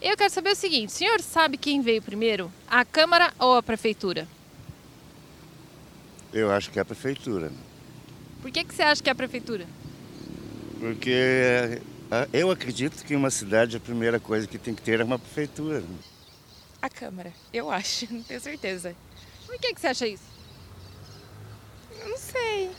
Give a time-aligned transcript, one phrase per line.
[0.00, 2.52] Eu quero saber o seguinte: o senhor sabe quem veio primeiro?
[2.66, 4.28] A Câmara ou a Prefeitura?
[6.32, 7.50] Eu acho que é a prefeitura.
[8.42, 9.66] Por que, que você acha que é a Prefeitura?
[10.78, 11.80] Porque
[12.10, 15.04] ah, eu acredito que em uma cidade a primeira coisa que tem que ter é
[15.04, 15.82] uma prefeitura.
[16.82, 18.94] A Câmara, eu acho, não tenho certeza.
[19.46, 20.24] Por que, que você acha isso?
[21.98, 22.70] Eu não sei.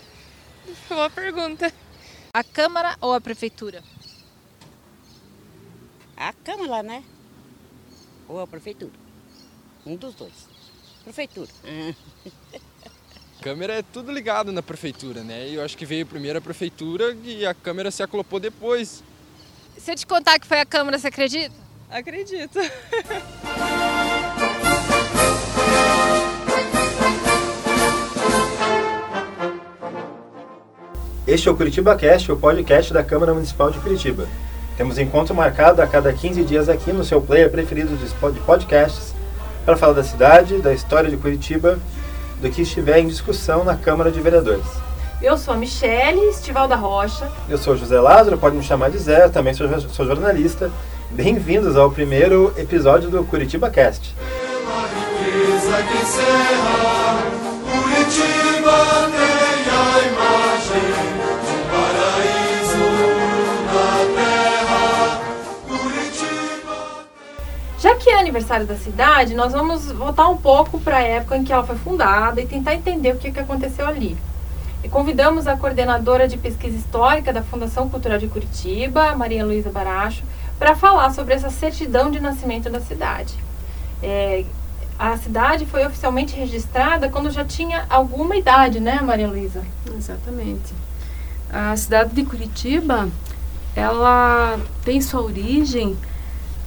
[0.88, 1.74] Boa pergunta.
[2.34, 3.84] A Câmara ou a Prefeitura?
[6.18, 7.04] A Câmara, né?
[8.28, 8.92] Ou a Prefeitura.
[9.86, 10.34] Um dos dois.
[11.04, 11.50] Prefeitura.
[13.42, 15.48] Câmera é tudo ligado na prefeitura, né?
[15.48, 19.04] E eu acho que veio primeiro a prefeitura e a Câmara se aclopou depois.
[19.78, 21.56] Se eu te contar que foi a Câmara, você acredita?
[21.90, 22.60] Acredito.
[31.28, 34.28] Este é o Curitiba Cast, o podcast da Câmara Municipal de Curitiba.
[34.78, 39.16] Temos encontro marcado a cada 15 dias aqui no seu player preferido de podcasts
[39.66, 41.80] para falar da cidade, da história de Curitiba,
[42.40, 44.68] do que estiver em discussão na Câmara de Vereadores.
[45.20, 47.28] Eu sou a Michele Estival da Rocha.
[47.50, 50.70] Eu sou José Lázaro, pode me chamar de Zé, também sou, sou jornalista.
[51.10, 54.14] Bem-vindos ao primeiro episódio do Curitiba Cast.
[55.66, 57.27] Curitiba
[68.08, 71.52] que é aniversário da cidade, nós vamos voltar um pouco para a época em que
[71.52, 74.18] ela foi fundada e tentar entender o que, que aconteceu ali.
[74.82, 80.24] E convidamos a coordenadora de pesquisa histórica da Fundação Cultural de Curitiba, Maria Luísa Baracho,
[80.58, 83.34] para falar sobre essa certidão de nascimento da cidade.
[84.02, 84.46] É,
[84.98, 89.62] a cidade foi oficialmente registrada quando já tinha alguma idade, né, Maria Luísa?
[89.98, 90.74] Exatamente.
[91.52, 93.10] A cidade de Curitiba,
[93.76, 95.98] ela tem sua origem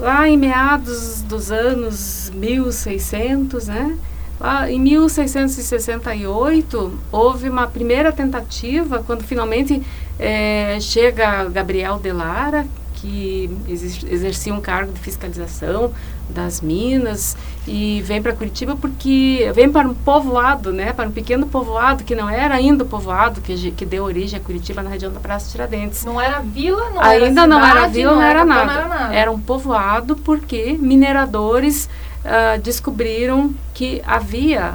[0.01, 3.97] lá em meados dos anos 1600, né?
[4.41, 9.83] Lá em 1668 houve uma primeira tentativa quando finalmente
[10.19, 12.67] é, chega Gabriel de Lara,
[13.01, 15.93] que exercia um cargo de fiscalização
[16.29, 21.47] das minas e vem para Curitiba porque vem para um povoado, né, para um pequeno
[21.47, 25.13] povoado que não era ainda o povoado que, que deu origem a Curitiba na região
[25.13, 26.05] da Praça Tiradentes.
[26.05, 28.73] Não era vila, não ainda era cidade, não era vila, não, não era, nada.
[28.73, 29.15] era nada.
[29.15, 31.89] Era um povoado porque mineradores
[32.25, 34.75] uh, descobriram que havia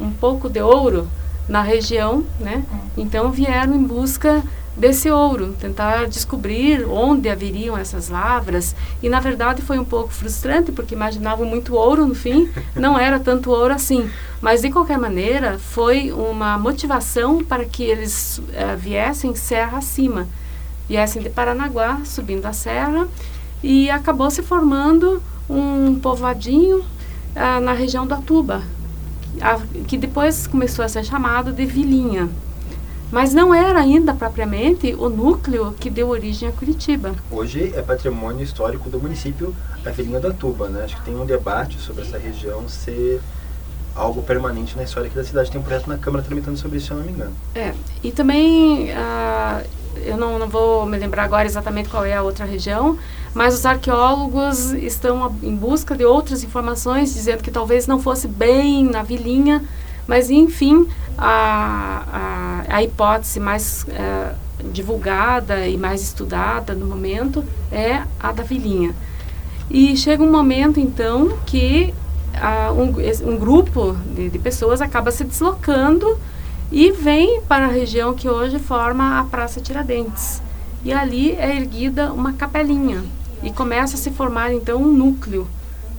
[0.00, 1.08] um pouco de ouro
[1.48, 2.64] na região, né?
[2.72, 2.78] Hum.
[2.96, 4.42] Então vieram em busca
[4.76, 8.76] desse ouro, tentar descobrir onde haveriam essas lavras.
[9.02, 13.18] E na verdade foi um pouco frustrante porque imaginavam muito ouro no fim, não era
[13.18, 14.08] tanto ouro assim.
[14.40, 20.28] Mas de qualquer maneira foi uma motivação para que eles uh, viessem serra acima,
[20.86, 23.08] viessem de Paranaguá, subindo a serra,
[23.62, 28.62] e acabou se formando um povoadinho uh, na região da Tuba,
[29.86, 32.28] que depois começou a ser chamado de Vilinha.
[33.10, 37.14] Mas não era ainda propriamente o núcleo que deu origem a Curitiba.
[37.30, 40.84] Hoje é patrimônio histórico do município a Vilinha da Tuba, né?
[40.84, 43.20] Acho que tem um debate sobre essa região ser
[43.94, 45.50] algo permanente na história aqui da cidade.
[45.50, 47.32] Tem um projeto na Câmara tramitando sobre isso, se eu não me engano.
[47.54, 47.72] É,
[48.02, 49.64] e também, uh,
[50.04, 52.98] eu não, não vou me lembrar agora exatamente qual é a outra região,
[53.32, 58.84] mas os arqueólogos estão em busca de outras informações, dizendo que talvez não fosse bem
[58.84, 59.64] na Vilinha,
[60.06, 61.85] mas enfim, a,
[62.76, 64.34] a, hipótese mais é,
[64.72, 68.94] divulgada e mais estudada no momento é a da vilinha.
[69.70, 71.92] E chega um momento, então, que
[72.34, 72.94] a, um,
[73.30, 76.18] um grupo de, de pessoas acaba se deslocando
[76.70, 80.42] e vem para a região que hoje forma a Praça Tiradentes.
[80.84, 83.02] E ali é erguida uma capelinha
[83.42, 85.46] e começa a se formar então um núcleo,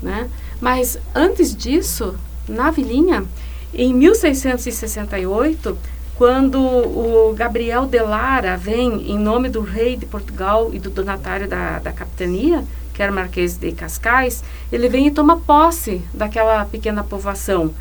[0.01, 0.29] né?
[0.61, 2.15] Mas antes disso,
[2.47, 3.25] na vilinha,
[3.73, 5.77] em 1668,
[6.17, 11.47] quando o Gabriel de Lara vem em nome do rei de Portugal e do donatário
[11.47, 16.65] da, da capitania, que era o Marquês de Cascais, ele vem e toma posse daquela
[16.65, 17.71] pequena povoação.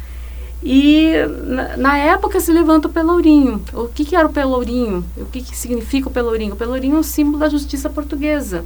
[0.62, 1.12] E
[1.46, 3.62] na, na, época se levanta o pelourinho.
[3.72, 5.02] O que, que era o pelourinho?
[5.16, 6.52] O que, que significa o pelourinho?
[6.52, 8.64] O pelourinho é um símbolo da justiça portuguesa.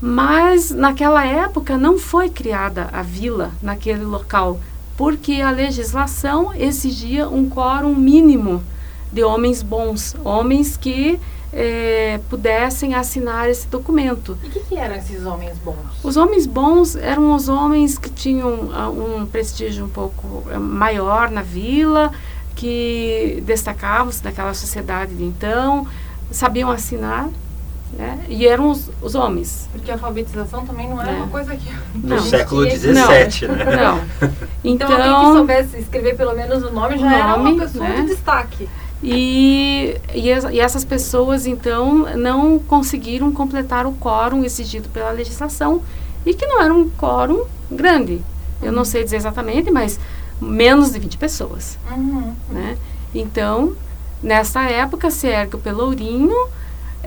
[0.00, 4.60] Mas naquela época não foi criada a vila naquele local
[4.96, 8.62] porque a legislação exigia um quórum mínimo
[9.12, 11.18] de homens bons, homens que
[11.52, 14.36] é, pudessem assinar esse documento.
[14.42, 15.76] E o que, que, eram esses homens bons?
[16.02, 21.30] Os homens bons eram os homens que tinham uh, um prestígio um pouco uh, maior
[21.30, 22.12] na vila,
[22.54, 25.86] que destacavam-se daquela sociedade de então,
[26.30, 27.28] sabiam assinar,
[27.92, 28.18] né?
[28.28, 29.68] E eram os, os homens.
[29.72, 31.16] Porque a alfabetização também não era É.
[31.16, 31.70] uma coisa que.
[31.94, 32.18] Não.
[32.18, 32.68] século.
[32.70, 33.64] XVII, né?
[33.76, 34.00] Não.
[34.64, 37.62] Então, Então, alguém que soubesse escrever pelo menos o nome já O era nome, uma
[37.62, 38.00] pessoa né?
[38.00, 38.68] de destaque.
[39.02, 45.82] E, e, e essas pessoas, então, não conseguiram completar o quórum exigido pela legislação
[46.24, 48.20] e que não era um quórum grande.
[48.62, 50.00] Eu não sei dizer exatamente, mas
[50.40, 52.34] menos de 20 pessoas, Uhum.
[52.50, 52.76] né?
[53.14, 53.74] Então,
[54.22, 56.34] nessa época se ergue o pelourinho,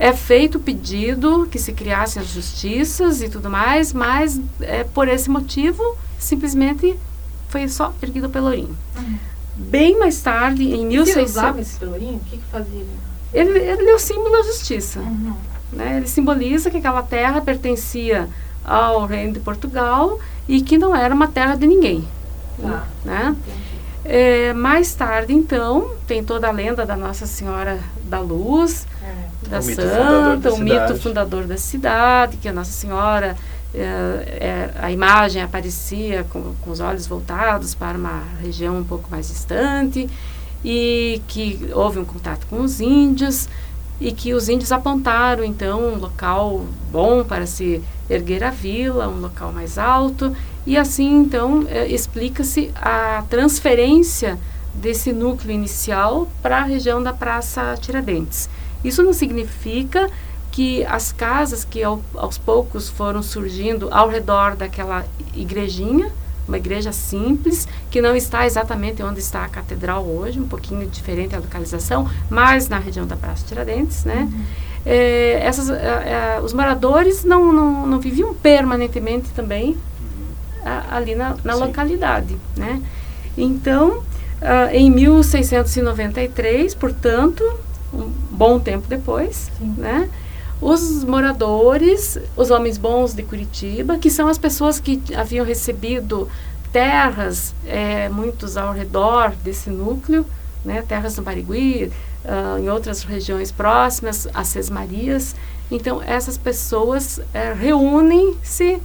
[0.00, 5.06] é feito o pedido que se criassem as justiças e tudo mais, mas é, por
[5.06, 5.82] esse motivo,
[6.18, 6.98] simplesmente
[7.50, 8.74] foi só erguido o pelourinho.
[9.54, 11.30] Bem mais tarde, em Você 1600...
[11.30, 12.16] usava esse pelourinho?
[12.16, 12.86] O que, que fazia?
[13.34, 15.00] Ele, ele é o símbolo da justiça.
[15.00, 15.34] Uhum.
[15.70, 15.98] Né?
[15.98, 18.26] Ele simboliza que aquela terra pertencia
[18.64, 20.18] ao reino de Portugal
[20.48, 22.08] e que não era uma terra de ninguém.
[22.58, 22.86] Tá.
[23.04, 23.36] Né?
[24.02, 28.86] É, mais tarde, então, tem toda a lenda da Nossa Senhora da Luz.
[29.48, 33.36] Da O Santa, o mito fundador da cidade, que a Nossa Senhora,
[33.74, 39.08] é, é, a imagem aparecia com, com os olhos voltados para uma região um pouco
[39.10, 40.08] mais distante
[40.64, 43.48] e que houve um contato com os índios
[44.00, 49.20] e que os índios apontaram então um local bom para se erguer a vila, um
[49.20, 50.34] local mais alto.
[50.66, 54.38] E assim então eh, explica-se a transferência
[54.74, 58.48] desse núcleo inicial para a região da Praça Tiradentes.
[58.84, 60.08] Isso não significa
[60.50, 65.04] que as casas que ao, aos poucos foram surgindo ao redor daquela
[65.34, 66.10] igrejinha,
[66.48, 71.36] uma igreja simples, que não está exatamente onde está a catedral hoje, um pouquinho diferente
[71.36, 74.28] a localização, mas na região da Praça Tiradentes, né?
[74.84, 79.76] Eh, essas, eh, eh, os moradores não, não, não viviam permanentemente também
[80.64, 82.80] a- ali na, na localidade, né?
[83.38, 84.02] Então,
[84.42, 87.44] ah, em 1693, portanto,
[87.92, 89.74] um bom tempo depois, Sim.
[89.76, 90.08] né?
[90.60, 96.28] Os moradores, os homens bons de Curitiba, que são as pessoas que haviam recebido
[96.70, 100.24] terras, eh, muitos ao redor desse núcleo,
[100.64, 100.82] né?
[100.86, 101.90] Terras no Barigui,
[102.24, 105.34] ah, em outras regiões próximas, as Sesmarias.
[105.70, 108.78] Então, essas pessoas eh, reúnem-se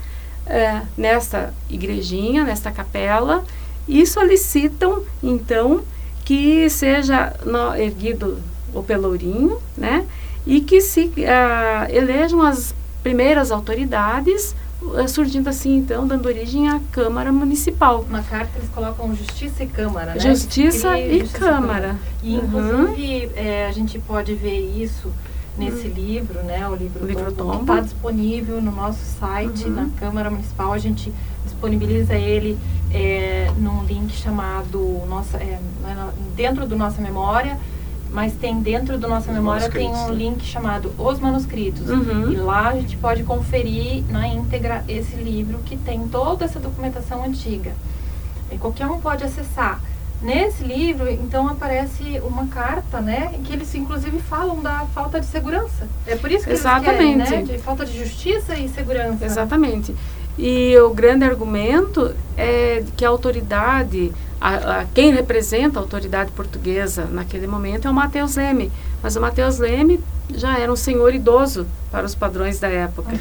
[0.47, 3.43] eh, nesta igrejinha, nesta capela,
[3.87, 5.81] e solicitam, então,
[6.23, 8.39] que seja no- erguido
[8.75, 10.05] o pelourinho, né?
[10.45, 14.55] E que se ah, elejam as primeiras autoridades,
[14.97, 18.05] ah, surgindo assim, então, dando origem à Câmara Municipal.
[18.09, 20.19] Na carta eles colocam Justiça e Câmara, né?
[20.19, 21.95] Justiça e Justiça Câmara.
[22.21, 22.43] E Uhum.
[22.43, 25.09] inclusive é, a gente pode ver isso
[25.57, 26.67] nesse livro, né?
[26.67, 29.71] O livro, O livro tombo, que está disponível no nosso site, Uhum.
[29.71, 30.73] na Câmara Municipal.
[30.73, 31.11] A gente
[31.45, 32.57] disponibiliza ele
[32.93, 35.57] é, num link chamado nossa, é,
[36.35, 37.57] dentro do Nossa Memória,
[38.15, 40.15] mas tem dentro do Nossa Os Memória tem um né?
[40.15, 41.89] link chamado Os Manuscritos.
[41.89, 42.31] Uhum.
[42.31, 47.25] E lá a gente pode conferir na íntegra esse livro que tem toda essa documentação
[47.25, 47.73] antiga.
[48.49, 49.81] E qualquer um pode acessar.
[50.21, 55.25] Nesse livro, então, aparece uma carta, né, em que eles inclusive falam da falta de
[55.25, 55.85] segurança.
[56.07, 57.51] É por isso que eles querem, né, Exatamente.
[57.51, 59.25] de falta de justiça e segurança.
[59.25, 59.93] Exatamente.
[60.37, 67.05] E o grande argumento é que a autoridade, a, a- quem representa a autoridade portuguesa
[67.11, 68.71] naquele momento é o Mateus Leme.
[69.01, 69.99] Mas o Mateus Leme
[70.33, 73.11] já era um senhor idoso para os padrões da época.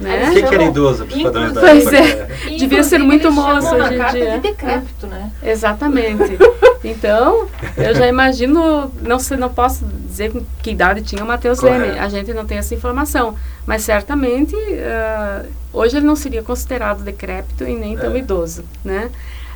[0.00, 0.28] Né?
[0.30, 2.32] O que, que era idoso para os padrões da Pois época?
[2.44, 2.48] é.
[2.50, 4.30] E, Devia ser muito moço hoje em dia.
[4.32, 5.30] de decrépito, né?
[5.42, 6.36] Exatamente.
[6.84, 7.46] Então,
[7.76, 11.80] eu já imagino, não sei, não posso dizer com que idade tinha o Matheus Correto.
[11.86, 13.34] Leme, a gente não tem essa informação,
[13.66, 18.18] mas certamente ah, hoje ele não seria considerado decrépito e nem tão É.
[18.18, 19.10] idoso, né?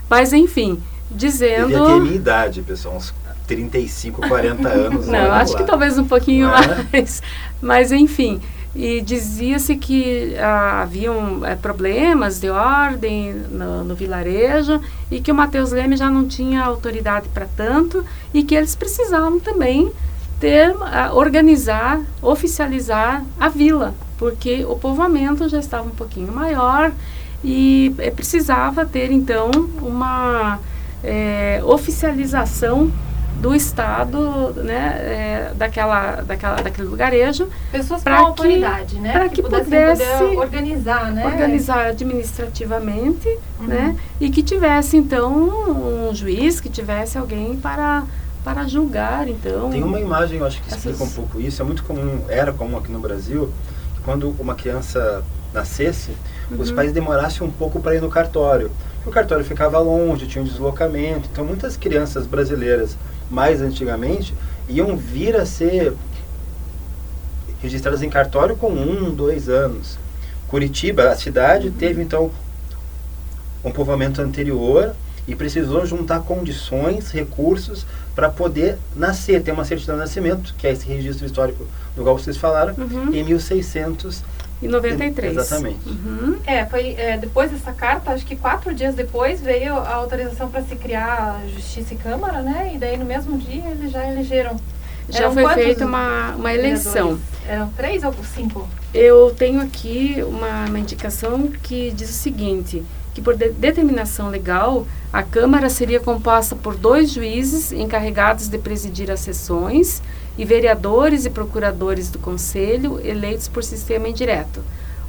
[0.09, 0.81] Mas enfim,
[1.15, 3.15] dizendo, Devia ter a minha idade, pessoal, uns
[3.47, 5.07] 35, 40 anos.
[5.07, 5.59] não, acho lá.
[5.59, 6.87] que talvez um pouquinho é?
[6.93, 7.23] mais,
[7.61, 8.41] mas enfim,
[8.75, 15.35] e dizia-se que ah, haviam eh, problemas de ordem no, no vilarejo e que o
[15.35, 19.93] Mateus Leme já não tinha autoridade para tanto e que eles precisavam também
[20.41, 26.93] ter, ah, organizar, oficializar a vila, porque o povoamento já estava um pouquinho maior
[27.45, 29.51] e eh, precisava ter então
[29.83, 30.59] uma
[31.05, 32.91] eh, oficialização
[33.41, 39.13] do estado, né, eh, daquela, daquela, daquele lugarejo, Pessoas com que- autoridade, né?
[39.13, 41.27] pra que pudessem pudesse poder organizar, né?
[41.27, 43.29] organizar administrativamente,
[43.59, 43.67] Uhum.
[43.67, 45.33] né, e que tivesse então
[46.11, 48.05] um juiz, que tivesse alguém para
[48.45, 49.71] para julgar, então.
[49.71, 51.63] Tem uma imagem, eu acho que Essas- explica um pouco isso.
[51.63, 53.53] É muito comum, era comum aqui no Brasil,
[53.95, 56.11] que quando uma criança nascesse,
[56.59, 56.77] os Uhum.
[56.77, 58.71] pais demorassem um pouco para ir no cartório.
[59.05, 61.29] O cartório ficava longe, tinha um deslocamento.
[61.33, 62.97] Então, muitas crianças brasileiras,
[63.31, 64.35] mais antigamente,
[64.69, 65.93] iam vir a ser
[67.61, 69.99] registradas em cartório com um, dois anos.
[70.49, 72.31] Curitiba, a cidade, teve então
[73.65, 74.95] um povoamento anterior
[75.27, 80.73] e precisou juntar condições, recursos para poder nascer, ter uma certidão de nascimento, que é
[80.73, 81.65] esse registro histórico
[81.97, 83.15] do qual vocês falaram, Uhum.
[83.15, 84.23] em 1600.
[84.63, 85.37] E 93.
[85.37, 85.79] Exatamente.
[85.89, 86.37] Uhum.
[86.47, 90.63] É, foi é, depois dessa carta, acho que quatro dias depois veio a autorização para
[90.63, 92.71] se criar a Justiça e Câmara, né?
[92.75, 94.57] E daí no mesmo dia eles já elegeram.
[95.09, 97.19] Já Eram foi feita uma, uma eleição.
[97.19, 97.23] vereadores?
[97.49, 98.69] Eram três ou cinco?
[98.95, 104.87] Eu tenho aqui uma, uma indicação que diz o seguinte, que por de- determinação legal,
[105.13, 110.01] a Câmara seria composta por dois juízes encarregados de presidir as sessões
[110.37, 114.61] e vereadores e procuradores do Conselho eleitos por sistema indireto.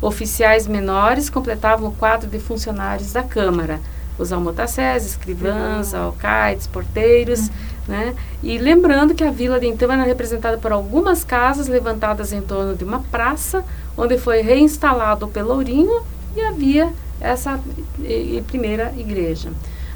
[0.01, 3.79] Oficiais menores completavam o quadro de funcionários da Câmara,
[4.17, 7.49] os almotacés, escrivãs, alcaides, porteiros,
[7.87, 8.13] né?
[8.41, 12.75] E lembrando que a vila de então era representada por algumas casas levantadas em torno
[12.75, 13.63] de uma praça,
[13.97, 16.01] onde foi reinstalado o pelourinho
[16.35, 17.59] e havia essa
[18.47, 19.51] primeira igreja.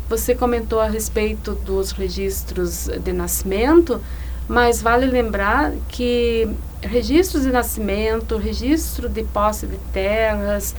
[0.10, 4.02] Você comentou a respeito dos registros de nascimento,
[4.48, 6.50] mas vale lembrar que
[6.82, 10.76] registros de nascimento, registro de posse de terras,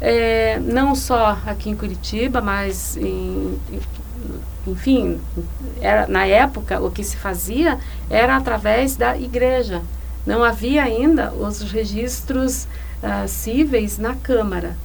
[0.00, 3.58] eh, não só aqui em Curitiba, mas em,
[4.66, 5.20] enfim,
[5.80, 9.82] era, na época o que se fazia era através da igreja.
[10.26, 12.66] Não havia ainda os registros
[13.02, 14.76] ah, cíveis na Câmara.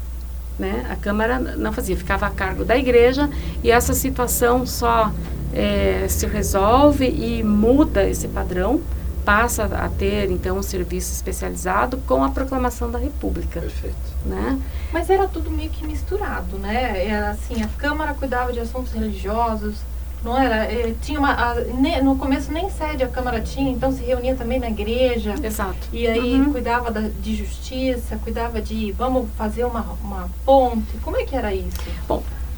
[0.58, 0.86] Né?
[0.90, 3.30] A Câmara não fazia, ficava a cargo da igreja
[3.62, 5.12] e essa situação só
[5.56, 8.82] eh, se resolve e muda esse padrão,
[9.24, 13.60] passa a ter então um serviço especializado com a proclamação da República.
[13.60, 13.96] Perfeito.
[14.26, 14.60] Né?
[14.94, 17.08] Mas era tudo meio que misturado, né?
[17.08, 19.76] Era assim, a Câmara cuidava de assuntos religiosos,
[20.24, 20.66] não era?
[20.72, 24.36] Eh, tinha uma, a- ne- no começo nem sede a Câmara tinha, então se reunia
[24.36, 25.34] também na igreja.
[25.44, 25.76] Exato.
[25.94, 26.52] E aí Uhum.
[26.52, 30.98] cuidava da- de justiça, cuidava de vamos fazer uma, uma ponte.
[31.04, 31.78] Como é que era isso?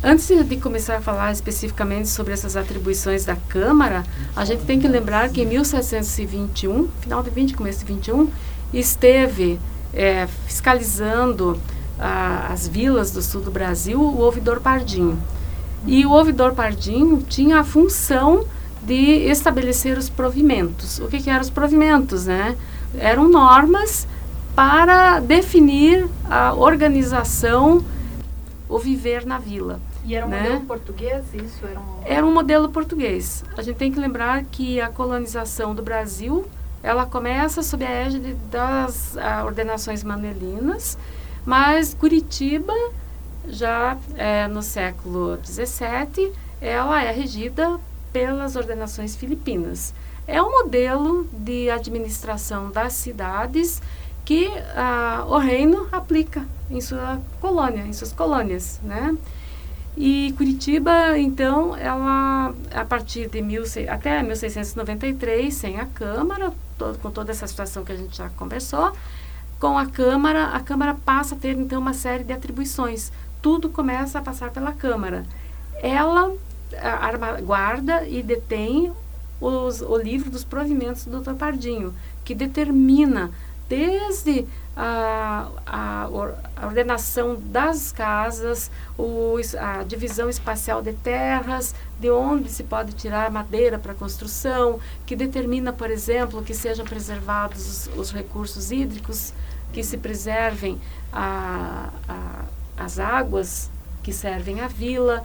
[0.04, 4.04] Antes de começar a falar especificamente sobre essas atribuições da Câmara,
[4.36, 8.30] a gente tem que lembrar que em 1721, final de 20, começo de 21,
[8.72, 9.60] esteve
[9.92, 11.60] eh, fiscalizando
[12.00, 15.18] ah, as vilas do sul do Brasil o ouvidor Pardinho.
[15.88, 18.46] E o ouvidor Pardinho tinha a função
[18.84, 21.00] de estabelecer os provimentos.
[21.00, 22.56] O que, que eram os provimentos, né?
[23.00, 24.08] Eram normas
[24.56, 27.84] para definir a organização,
[28.70, 29.80] o viver na vila.
[30.08, 30.42] E era um Né?
[30.42, 31.84] modelo português, isso era um.
[32.06, 33.44] Era um modelo português.
[33.58, 36.48] A gente tem que lembrar que a colonização do Brasil,
[36.82, 40.98] ela começa sob a égide das ah, ordenações manuelinas,
[41.46, 42.74] mas Curitiba,
[43.50, 47.78] já eh, no século XVII, ela é regida
[48.14, 49.94] pelas ordenações filipinas.
[50.26, 53.82] É um modelo de administração das cidades
[54.24, 59.16] que ah, o reino aplica em sua colônia, em suas colônias, né?
[60.00, 63.40] E Curitiba, então, ela, a partir de
[63.90, 68.94] até 1693, sem a Câmara, todo, com toda essa situação que a gente já conversou,
[69.60, 73.12] com a Câmara, a Câmara passa a ter, então, uma série de atribuições.
[73.42, 75.26] Tudo começa a passar pela Câmara.
[75.82, 76.32] Ela
[77.44, 78.94] guarda e detém
[79.42, 81.34] os, o livro dos provimentos do Dr.
[81.34, 81.92] Pardinho,
[82.24, 83.32] que determina
[83.70, 84.46] desde
[84.76, 88.70] a, a, or- a ordenação das casas,
[89.60, 95.74] a divisão espacial de terras, de onde se pode tirar madeira para construção, que determina,
[95.74, 99.34] por exemplo, que sejam preservados os, os recursos hídricos,
[99.74, 100.80] que se preservem
[101.12, 102.46] a, a,
[102.78, 103.70] as águas
[104.04, 105.24] que servem à vila,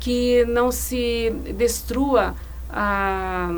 [0.00, 2.34] que não se destrua,
[2.70, 3.50] a,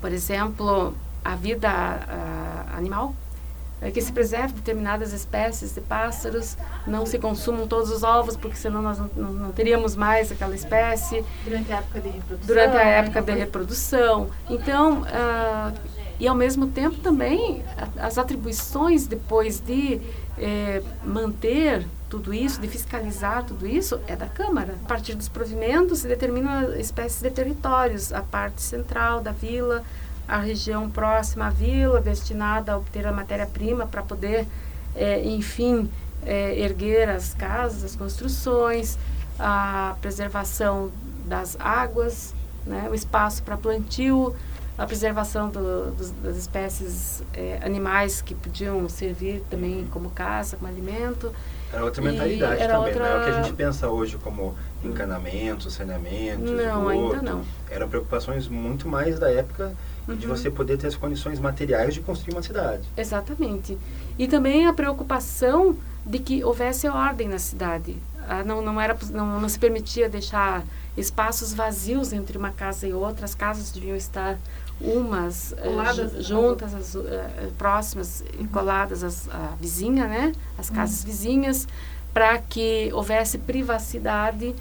[0.00, 3.14] por exemplo, a vida a, animal,
[3.82, 6.54] é que se preserve determinadas espécies de pássaros,
[6.86, 10.54] não se consumam todos os ovos, porque senão nós não, não, não teríamos mais aquela
[10.54, 12.46] espécie Durante a época de reprodução.
[12.46, 12.98] durante a né?
[12.98, 14.28] época de reprodução.
[14.50, 15.72] Então, ah,
[16.18, 17.62] e ao mesmo tempo também
[17.96, 19.98] a- as atribuições depois de
[20.42, 24.74] eh, manter tudo isso, de fiscalizar tudo isso, é da Câmara.
[24.84, 29.82] A partir dos provimentos se determinam espécies de territórios, a parte central da vila,
[30.30, 34.46] a região próxima à vila, destinada a obter a matéria-prima para poder,
[34.94, 35.90] eh, enfim,
[36.24, 38.96] eh, erguer as casas, as construções,
[39.38, 40.90] a preservação
[41.26, 42.32] das águas,
[42.64, 44.34] né, o espaço para plantio,
[44.78, 50.70] a preservação do, dos, das espécies é, animais que podiam servir também como caça, como
[50.70, 51.32] alimento.
[51.72, 54.54] Era outra mentalidade era também, outra- não é o que a gente pensa hoje como
[54.84, 57.14] encanamento, saneamento, Não, esgoto.
[57.16, 57.42] ainda não.
[57.70, 59.72] Eram preocupações muito mais da época
[60.08, 60.36] de Uhum.
[60.36, 62.82] você poder ter as condições materiais de construir uma cidade.
[62.96, 63.76] Exatamente.
[64.18, 67.96] E também a preocupação de que houvesse ordem na cidade.
[68.28, 70.64] Ah, não, não, era, não, não se permitia deixar
[70.96, 73.24] espaços vazios entre uma casa e outra.
[73.24, 74.38] As casas deviam estar
[74.80, 80.32] umas eh, Coladas às juntas, as, eh, próximas, e coladas às- à vizinha, né?
[80.56, 81.68] As casas vizinhas,
[82.14, 84.54] para que houvesse privacidade,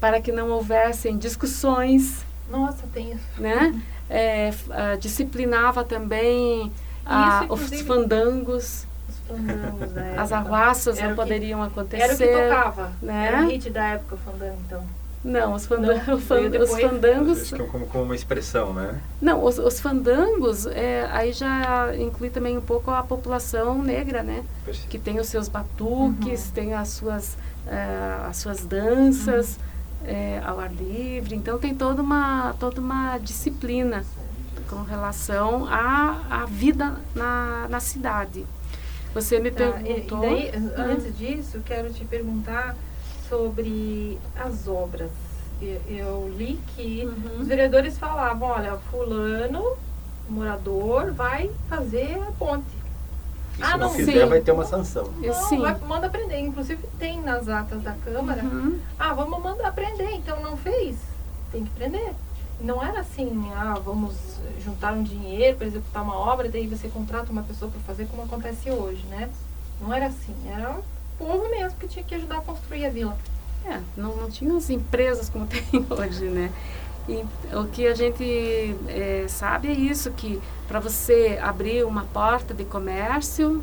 [0.00, 3.20] para que não houvessem discussões Nossa, tem isso.
[3.40, 3.80] né?
[4.08, 6.72] É, ah, disciplinava também
[7.06, 10.36] ah, Isso, os fandangos, Os fandangos da as época.
[10.36, 12.02] arruaças Era não que- poderiam acontecer.
[12.02, 12.92] Era o que tocava.
[13.02, 13.26] né?
[13.26, 14.82] Era o hit da época, o fandango, então.
[15.22, 17.42] Não, os, fanda Não, os fandangos.
[17.42, 18.98] Acho que é como, como uma expressão, né?
[19.20, 24.42] Não, os, os fandangos, é, aí já inclui também um pouco a população negra, né?
[24.88, 26.52] Que tem os seus batuques, Uhum.
[26.52, 29.58] tem as suas, eh, as suas danças
[30.04, 31.34] eh, ao ar livre.
[31.34, 34.04] Então tem toda uma, toda uma disciplina
[34.68, 38.46] com relação à, à vida na, na cidade.
[39.14, 40.24] Você me Tá, e- perguntou.
[40.24, 40.70] E daí, Hum.
[40.76, 42.76] antes disso, quero te perguntar
[43.28, 45.10] sobre as obras.
[45.60, 47.40] Eu, eu li que Uhum.
[47.42, 49.76] os vereadores falavam, olha, fulano,
[50.28, 52.79] morador, vai fazer a ponte.
[53.60, 54.26] E Ah, se não, não, fizer, sim.
[54.26, 55.10] vai ter uma sanção.
[55.18, 55.60] Não, sim.
[55.60, 56.38] vai- manda prender.
[56.40, 58.42] Inclusive tem nas atas da Câmara.
[58.42, 58.78] Uhum.
[58.98, 60.12] Ah, vamos mandar prender.
[60.14, 60.96] Então não fez,
[61.52, 62.12] tem que prender.
[62.58, 64.14] Não era assim, ah, vamos
[64.64, 68.22] juntar um dinheiro para executar uma obra, daí você contrata uma pessoa para fazer como
[68.22, 69.28] acontece hoje, né?
[69.80, 70.82] Não era assim, era o
[71.18, 73.16] povo mesmo que tinha que ajudar a construir a vila.
[73.64, 76.50] É, não, não tinha as empresas como tem hoje, né?
[77.08, 77.24] E
[77.56, 82.64] o que a gente é, sabe é isso, que para você abrir uma porta de
[82.64, 83.62] comércio,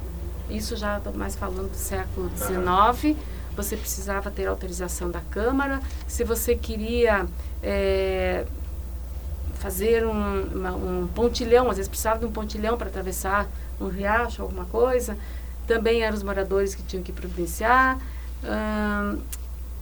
[0.50, 3.16] isso já estou mais falando do século XIX,
[3.56, 5.80] você precisava ter autorização da Câmara.
[6.08, 7.26] Se você queria
[7.64, 8.46] é,
[9.56, 13.48] fazer um, uma- um pontilhão, às vezes precisava de um pontilhão para atravessar
[13.80, 15.18] um riacho, alguma coisa,
[15.66, 17.98] também eram os moradores que tinham que providenciar.
[18.44, 19.18] Ahn,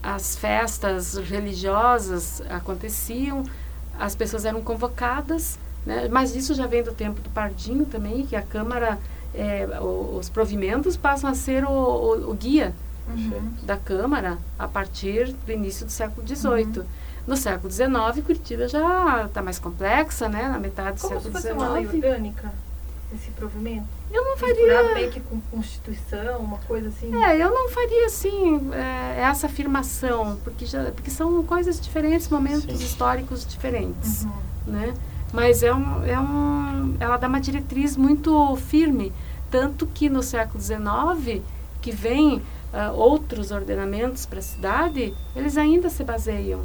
[0.06, 3.44] as festas religiosas aconteciam,
[3.98, 6.08] as pessoas eram convocadas, né?
[6.10, 8.98] mas isso já vem do tempo do Pardinho também, que a Câmara,
[9.34, 12.72] é, os provimentos passam a ser o, o- o guia
[13.62, 16.82] da Câmara a partir do início do século XVIII.
[17.26, 20.48] No século XIX, Curitiba já está mais complexa, né?
[20.48, 22.04] na metade do Como se século fosse uma lei XIX.
[22.04, 22.52] orgânica,
[23.14, 23.86] esse provimento?
[24.12, 24.94] Eu não faria...
[24.94, 27.14] meio que com Constituição, uma coisa assim.
[27.22, 32.78] É, eu não faria assim é, essa afirmação, porque, já, porque são coisas diferentes, momentos
[32.78, 32.84] Sim.
[32.84, 34.32] históricos diferentes, Uhum.
[34.66, 34.94] né?
[35.32, 39.12] Mas é um, é um, ela dá uma diretriz muito firme,
[39.50, 41.42] tanto que no século XIX,
[41.82, 42.40] que vem
[42.72, 46.62] ah, outros ordenamentos para a cidade, eles ainda se baseiam,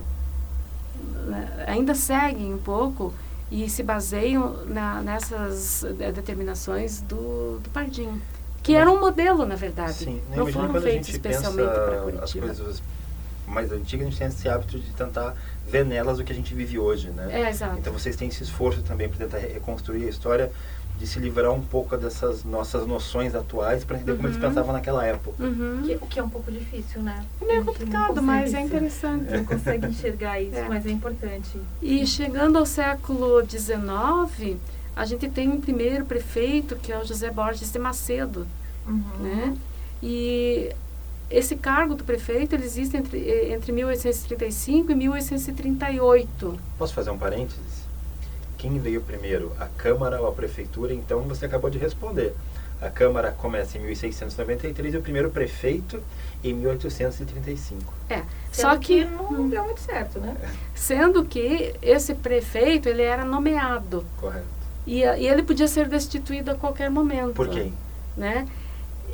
[1.26, 1.66] né?
[1.68, 3.14] ainda seguem um pouco
[3.52, 8.20] e se baseiam na, nessas eh, determinações do, do Pardinho.
[8.64, 9.94] Que era um modelo, na verdade.
[9.94, 12.46] Sim, não imagina foram feitos especialmente para as Curitiba.
[12.46, 12.84] coisas
[13.46, 15.36] mais antigas, a gente tem esse hábito de tentar
[15.72, 17.28] ver nelas o que a gente vive hoje, né?
[17.32, 17.78] É, exato.
[17.80, 20.52] Então vocês têm esse esforço também para tentar reconstruir a história,
[21.00, 24.44] de se livrar um pouco dessas nossas noções atuais para entender como eles Uhum.
[24.50, 25.42] pensavam naquela época.
[25.44, 25.82] Uhum.
[25.84, 27.26] Que- O que é um pouco difícil, né?
[27.42, 29.32] É não complicado, consegue mas é interessante.
[29.34, 30.70] Não consegue enxergar isso, É.
[30.70, 31.58] mas é importante.
[31.82, 34.58] E chegando ao século XIX,
[34.96, 38.46] a gente tem um primeiro prefeito, que é o José Borges de Macedo,
[38.86, 39.02] Uhum.
[39.22, 39.58] né?
[40.04, 40.72] E
[41.32, 46.60] esse cargo do prefeito ele existe entre, eh, entre 1835 e 1838.
[46.78, 47.82] Posso fazer um parênteses?
[48.58, 50.94] Quem veio primeiro, a Câmara ou a Prefeitura?
[50.94, 52.36] Então você acabou de responder.
[52.82, 56.02] A Câmara começa em 1693 e o primeiro prefeito
[56.44, 57.94] em 1835.
[58.10, 60.36] É, Sendo só que, não deu muito certo, né?
[60.74, 64.46] sendo que esse prefeito ele era nomeado Correto.
[64.86, 67.34] e, e ele podia ser destituído a qualquer momento.
[67.34, 67.74] Por quem?
[68.16, 68.48] né?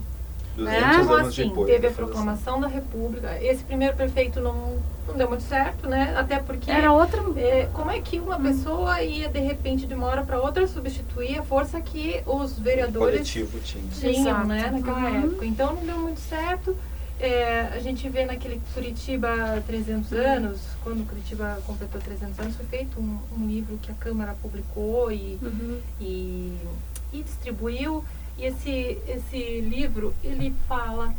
[0.56, 0.90] 200 né?
[1.02, 3.44] Então, anos assim, depois teve a proclamação da República.
[3.44, 6.16] Esse primeiro prefeito não, não deu muito certo, né?
[6.18, 7.22] Até porque Era outra.
[7.36, 8.24] é, como é que Hum.
[8.24, 12.58] uma pessoa ia de repente de uma hora para outra substituir a força que os
[12.58, 13.84] O vereadores coletivo tinha.
[13.92, 14.48] tinham, Exato.
[14.48, 15.26] né, naquela Uhum.
[15.26, 15.46] época.
[15.46, 16.74] Então não deu muito certo.
[17.20, 22.98] É, a gente vê naquele Curitiba 300 anos, quando Curitiba completou 300 anos, foi feito
[23.00, 25.80] um, um livro que a Câmara publicou e, Uhum.
[26.00, 26.54] e,
[27.20, 28.04] e distribuiu.
[28.38, 31.14] E esse, esse livro, ele fala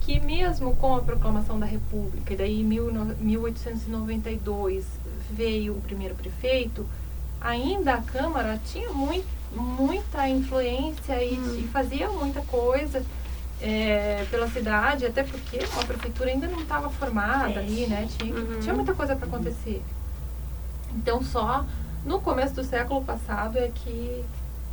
[0.00, 4.84] que mesmo com a proclamação da República, e daí em mil no- 1892
[5.30, 6.86] veio o primeiro prefeito,
[7.40, 11.68] ainda a Câmara tinha mui- muita influência e, Hum.
[11.72, 13.04] fazia muita coisa
[13.64, 18.08] é, pela cidade, até porque a prefeitura ainda não estava formada ali, né?
[18.18, 18.58] Tinha, Uhum.
[18.60, 19.80] tinha muita coisa para acontecer.
[20.96, 21.64] Então só
[22.04, 24.24] no começo do século passado é que,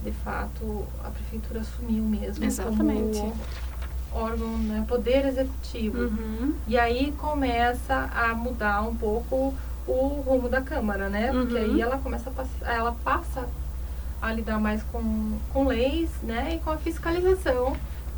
[0.03, 3.19] de fato, a prefeitura assumiu mesmo Exatamente.
[3.19, 3.33] como
[4.11, 5.97] órgão, né, poder executivo.
[6.03, 6.53] Uhum.
[6.67, 9.53] E aí começa a mudar um pouco
[9.85, 11.31] o rumo da Câmara, né?
[11.31, 11.73] Porque Uhum.
[11.75, 12.31] aí ela começa
[12.63, 13.47] a ela passa
[14.21, 16.55] a lidar mais com, com leis, né?
[16.55, 17.75] E com a fiscalização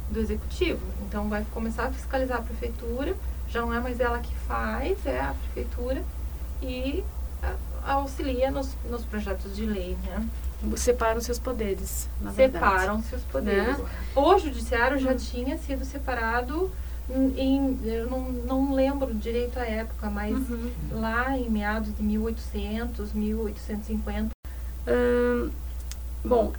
[0.09, 0.79] do executivo.
[1.07, 3.15] Então vai começar a fiscalizar a prefeitura,
[3.49, 6.03] já não é mais ela que faz, é a prefeitura
[6.61, 7.03] e
[7.85, 10.27] auxilia nos, nos projetos de lei, né?
[10.77, 12.65] Separam seus poderes, na verdade.
[12.65, 13.77] Separam-se os poderes.
[13.77, 13.85] Né?
[14.15, 16.71] O judiciário já tinha sido separado
[17.09, 20.71] em, eu não, não lembro direito a época, mas Uhum.
[20.91, 24.29] lá em meados de 1800, 1850.
[24.87, 25.49] Ahn,
[26.23, 26.53] bom,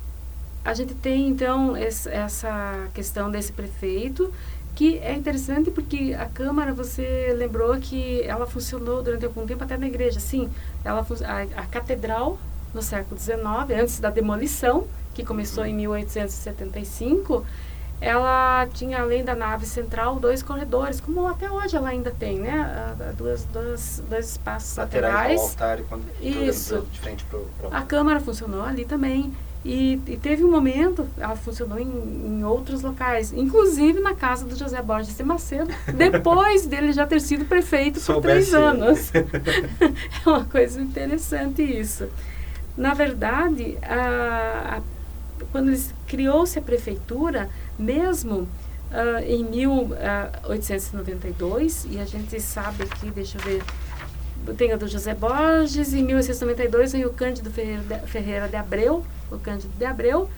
[0.65, 4.33] a gente tem então esse- essa questão desse prefeito,
[4.75, 9.77] que é interessante porque a Câmara, você lembrou que ela funcionou durante algum tempo até
[9.77, 10.51] na igreja, sim.
[10.85, 12.39] Ela, a, a catedral
[12.75, 13.39] no século XIX,
[13.81, 17.45] antes da demolição, que começou em 1875,
[18.01, 22.97] ela tinha, além da nave central, dois corredores, como até hoje ela ainda tem, né?
[23.17, 25.41] Duas, duas, dois espaços Laterais laterais.
[25.41, 26.87] do altar e quando Isso.
[26.91, 29.33] de frente pro, pro A Câmara funcionou ali também.
[29.65, 34.57] E, e teve um momento, ela funcionou em, em outros locais, inclusive na casa do
[34.57, 39.13] José Borges de Macedo, depois dele já ter sido prefeito por três anos.
[39.15, 42.09] é uma coisa interessante isso.
[42.77, 44.83] Na verdade, a, a-
[45.51, 45.73] quando
[46.07, 48.47] criou-se a prefeitura, mesmo
[48.91, 53.63] ah, em 1892, e a gente sabe aqui, deixa eu ver,
[54.57, 59.05] tem a do José Borges, em 1892 veio o Cândido Ferreira de, Ferreira de Abreu,
[59.31, 60.29] o Cândido de Abreu,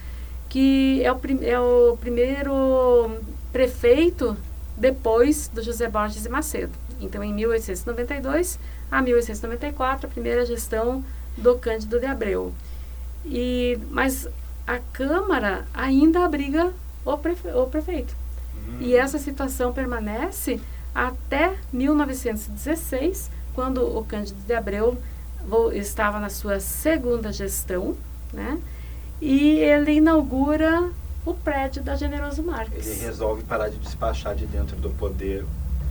[0.48, 3.18] que é o, prim, é o primeiro
[3.52, 4.36] prefeito
[4.76, 6.72] depois do José Borges de Macedo.
[7.00, 8.58] Então, em 1892
[8.90, 11.02] a 1894, a primeira gestão
[11.36, 12.52] do Cândido de Abreu.
[13.24, 14.28] E, mas
[14.66, 16.72] a Câmara ainda abriga
[17.04, 18.14] o, prefe, o prefeito.
[18.80, 20.60] E essa situação permanece
[20.94, 24.96] até 1916, quando o Cândido de Abreu
[25.72, 27.94] estava na sua segunda gestão,
[28.32, 28.58] né?
[29.20, 30.90] E ele inaugura
[31.24, 32.86] o prédio da Generoso Marques.
[32.86, 35.44] Ele resolve parar de despachar de dentro do poder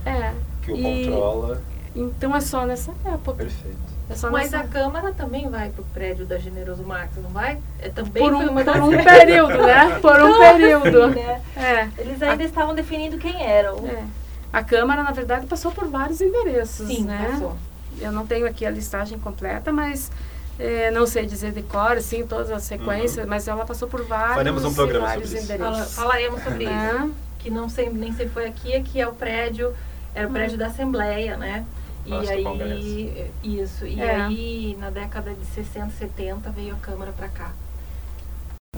[0.04, 1.62] É, que o E- controla.
[1.94, 3.34] então é só nessa época.
[3.38, 3.93] Perfeito.
[4.08, 7.58] É só Mas nessa a Câmara também vai pro prédio da Generoso Marques, não vai?
[7.80, 9.98] É também por um, por um período, né?
[10.02, 11.06] Por um período.
[11.08, 11.40] né?
[11.56, 11.88] É.
[11.98, 13.78] Eles ainda estavam definindo quem eram.
[13.86, 14.04] É.
[14.52, 17.28] A Câmara, na verdade, passou por vários endereços, Sim, né?
[17.32, 17.56] passou.
[18.00, 20.12] Eu não tenho aqui a listagem completa, mas
[20.58, 24.34] eh, não sei dizer de cor, assim, todas as sequências, mas ela passou por vários,
[24.36, 25.48] Faremos um programa vários sobre isso.
[25.56, 25.94] Fala- endereços.
[25.94, 26.72] falaremos sobre isso.
[26.72, 27.08] É.
[27.38, 29.74] Que não sei, nem sei foi aqui, aqui é o prédio,
[30.14, 31.64] era o prédio da Assembleia, né?
[32.06, 34.16] E Nossa, aí, isso, e É.
[34.16, 37.52] aí na década de 60, 70 veio a Câmara para cá.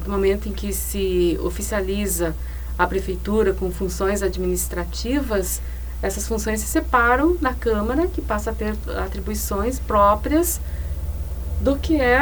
[0.04, 2.34] No momento em que se oficializa
[2.78, 5.60] a prefeitura com funções administrativas,
[6.02, 10.60] essas funções se separam da Câmara, que passa a ter atribuições próprias
[11.60, 12.20] do que é,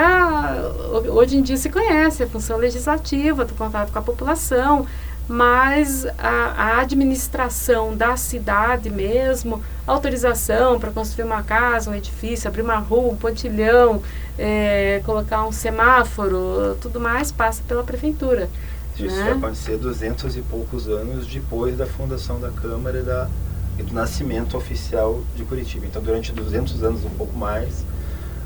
[1.11, 4.87] hoje em dia se conhece, a função legislativa, do contato com a população,
[5.29, 12.63] mas a, a administração da cidade mesmo, autorização para construir uma casa, um edifício, abrir
[12.63, 14.03] uma rua, um pontilhão,
[14.39, 18.49] eh, colocar um semáforo, tudo mais passa pela prefeitura.
[18.97, 19.25] Isso né?
[19.25, 23.29] vai acontecer 200 e poucos anos depois da fundação da Câmara e, da,
[23.79, 25.87] e do nascimento oficial de Curitiba.
[25.87, 27.85] Então, durante 200 anos, um pouco mais,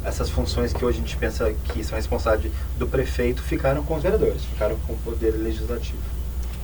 [0.05, 4.03] essas funções que hoje a gente pensa que são responsáveis do prefeito ficaram com os
[4.03, 5.99] vereadores, ficaram com o poder legislativo.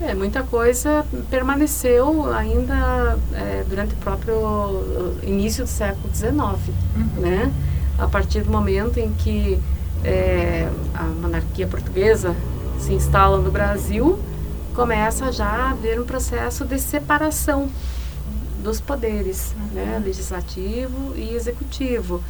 [0.00, 6.32] É, muita coisa permaneceu ainda é, durante o próprio uh, início do século XIX,
[7.16, 7.52] né?
[7.96, 9.58] A partir do momento em que
[10.04, 12.34] é, a monarquia portuguesa
[12.78, 14.18] se instala no Brasil,
[14.74, 17.70] começa já a haver um processo de separação
[18.62, 22.22] dos poderes, né, legislativo e executivo.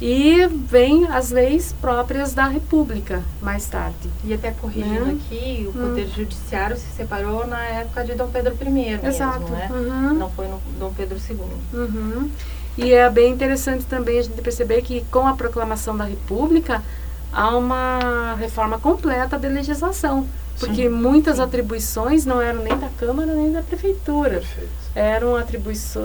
[0.00, 4.08] E vem as leis próprias da República mais tarde.
[4.24, 5.18] E até corrigindo Né?
[5.20, 5.88] aqui, o Hum.
[5.88, 9.50] Poder Judiciário se separou na época de Dom Pedro I mesmo, Exato.
[9.50, 9.68] né?
[9.70, 10.14] Uhum.
[10.14, 11.38] Não foi no Dom Pedro II.
[11.74, 12.30] Uhum.
[12.78, 16.82] E é bem interessante também a gente perceber que com a proclamação da República
[17.30, 20.26] há uma reforma completa da legislação,
[20.58, 24.30] porque muitas atribuições não eram nem da Câmara nem da Prefeitura.
[24.38, 24.70] Perfeito.
[24.94, 26.04] Eram atribuições,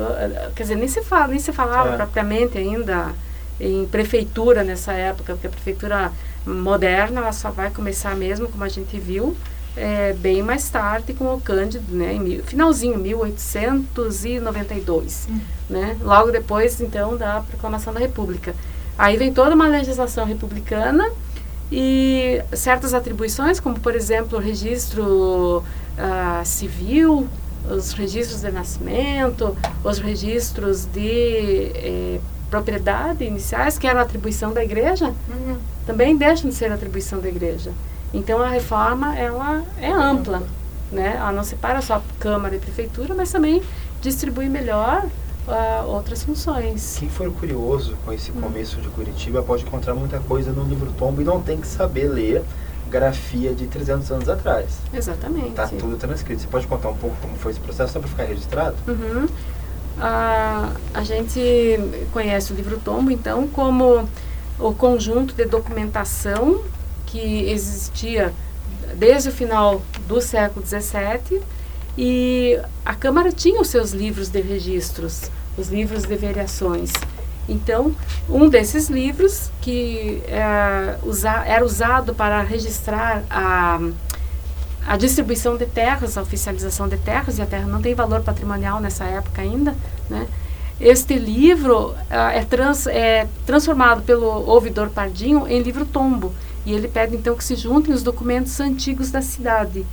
[0.53, 1.95] quer dizer, nem se fala, nem se falava É.
[1.95, 3.13] propriamente ainda
[3.59, 6.13] em prefeitura nessa época, porque a prefeitura
[6.45, 9.35] moderna ela só vai começar mesmo, como a gente viu,
[9.75, 15.27] é, bem mais tarde com o Cândido, né, em mil, finalzinho, 1892,
[15.69, 18.55] né, logo depois, então, da proclamação da República.
[18.97, 21.11] Aí vem toda uma legislação republicana
[21.71, 25.63] e certas atribuições, como, por exemplo, o registro
[25.97, 27.27] ah, civil,
[27.69, 32.19] os registros de nascimento, os registros de eh,
[32.55, 35.13] propriedade iniciais, que eram atribuição da igreja,
[35.85, 37.71] também deixam de ser atribuição da igreja.
[38.13, 40.41] Então a reforma ela é ampla,
[40.91, 41.15] né?
[41.17, 43.61] Ela não separa só câmara e prefeitura, mas também
[44.01, 45.05] distribui melhor
[45.49, 46.95] ah, outras funções.
[46.97, 48.13] Quem for curioso com Hum.
[48.13, 51.67] esse começo de Curitiba pode encontrar muita coisa no livro Tombo e não tem que
[51.67, 52.41] saber ler
[52.89, 54.77] grafia de 300 anos atrás.
[54.93, 55.51] Exatamente.
[55.51, 56.41] Tá tudo transcrito.
[56.43, 58.75] Você pode contar um pouco como foi esse processo só para ficar registrado?
[58.87, 59.27] Uhum.
[59.99, 61.39] Ah, a gente
[62.11, 64.07] conhece o livro tombo, então, como
[64.59, 66.61] o conjunto de documentação
[67.05, 68.33] que existia
[68.95, 71.41] desde o final do século XVII
[71.97, 76.91] e a Câmara tinha os seus livros de registros, os livros de variações.
[77.47, 77.95] Então,
[78.29, 83.79] um desses livros que é, usa, era usado para registrar a,
[84.85, 88.79] a distribuição de terras, a oficialização de terras, e a terra não tem valor patrimonial
[88.79, 89.75] nessa época ainda,
[90.09, 90.27] né?
[90.79, 96.33] Este livro ah, é, trans, é transformado pelo ouvidor Pardinho em livro tombo,
[96.65, 99.85] e ele pede então que se juntem os documentos antigos da cidade,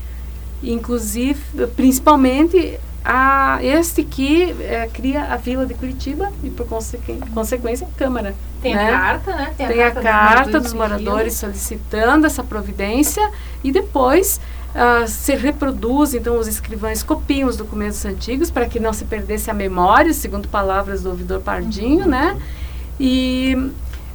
[0.62, 7.86] inclusive, principalmente a este que eh, cria a vila de Curitiba e por consequ consequência
[7.86, 8.34] a Câmara.
[8.62, 8.88] Tem né?
[8.88, 9.54] a carta, né?
[9.56, 10.76] Tem a carta dos pedindo.
[10.76, 13.28] moradores solicitando essa providência
[13.64, 14.40] e depois
[14.74, 19.50] ah, se reproduz, então os escrivães copiam os documentos antigos para que não se perdesse
[19.50, 22.36] a memória, segundo palavras do ouvidor Pardinho, né?
[22.98, 23.54] E,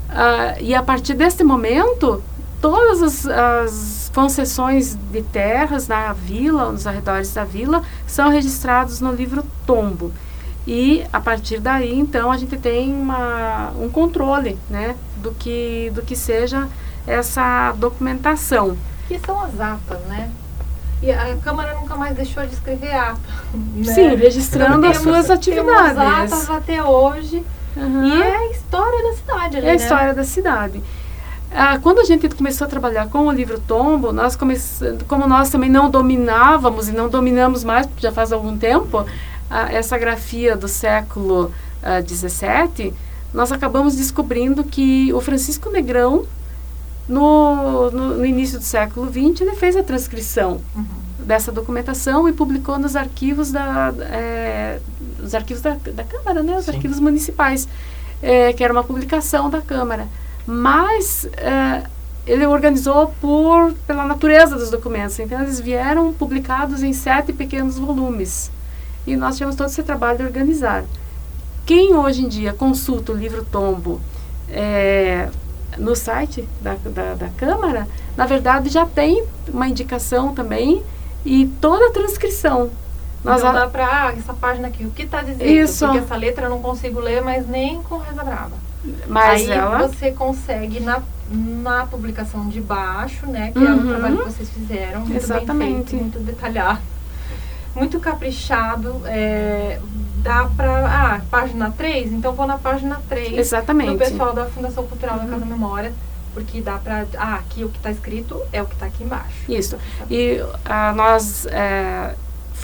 [0.09, 2.23] ah, e a partir deste momento,
[2.59, 9.11] todas as, as concessões de terras na vila, nos arredores da vila, são registrados no
[9.13, 10.11] livro Tombo.
[10.65, 16.01] E a partir daí, então, a gente tem uma, um controle, né, do que, do
[16.01, 16.67] que seja
[17.05, 18.75] essa documentação.
[19.07, 20.31] Que são as atas, né?
[21.03, 23.19] E a Câmara nunca mais deixou de escrever ata.
[23.53, 23.83] Né?
[23.93, 26.33] Sim, registrando as Temos- suas Temos atividades.
[26.33, 27.45] atas até hoje.
[27.75, 28.03] Uhum.
[28.07, 29.75] E é a história da cidade ali, É a né?
[29.75, 30.81] história da cidade.
[31.51, 35.49] Ah, quando a gente começou a trabalhar com o livro Tombo, nós começamos, como nós
[35.49, 39.05] também não dominávamos e não dominamos mais, já faz algum tempo,
[39.49, 41.51] ah, essa grafia do século
[42.05, 42.93] XVII,
[43.33, 46.25] nós acabamos descobrindo que o Francisco Negrão,
[47.07, 50.59] no, no, no início do século XX, ele fez a transcrição
[51.19, 54.79] dessa documentação e publicou nos arquivos da, é,
[55.21, 56.71] os arquivos da, da Câmara, né, os Sim.
[56.71, 57.67] arquivos municipais,
[58.21, 60.07] é, que era uma publicação da Câmara.
[60.47, 61.83] Mas é,
[62.25, 68.49] ele organizou por pela natureza dos documentos, então eles vieram publicados em sete pequenos volumes
[69.05, 70.85] e nós tivemos todo esse trabalho de organizar.
[71.65, 73.99] Quem hoje em dia consulta o livro Tombo
[74.49, 75.29] é,
[75.77, 80.81] no site da, da, da Câmara, na verdade já tem uma indicação também
[81.25, 82.69] e toda a transcrição.
[83.23, 85.45] Nós Então dá ah, essa página aqui, o que tá dizendo?
[85.45, 85.85] Isso.
[85.85, 88.66] Porque essa letra eu não consigo ler, mas nem com reza brava.
[89.07, 93.51] Mas Aí ela você consegue na, na publicação de baixo, né?
[93.51, 93.83] Que é Uhum.
[93.83, 95.01] o trabalho que vocês fizeram.
[95.01, 95.73] Muito Exatamente.
[95.75, 96.79] Bem feito, muito detalhado.
[97.75, 99.01] Muito caprichado.
[99.05, 99.79] é,
[100.17, 100.85] dá pra.
[101.17, 102.11] Ah, página 3?
[102.11, 103.91] Então vou na página 3 exatamente.
[103.91, 105.25] do pessoal da Fundação Cultural Uhum.
[105.25, 105.93] da Casa Memória.
[106.33, 107.05] Porque dá pra.
[107.17, 109.29] Ah, aqui o que tá escrito é o que tá aqui embaixo.
[109.49, 109.77] Isso.
[110.09, 112.13] E ah, nós, é,